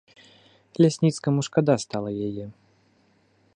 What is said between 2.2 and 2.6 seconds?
яе.